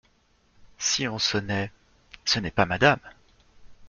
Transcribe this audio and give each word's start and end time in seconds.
Si 0.79 1.07
on 1.07 1.19
sonnait… 1.19 1.71
ce 2.25 2.39
n'est 2.39 2.49
pas 2.49 2.65
MADAME. 2.65 2.97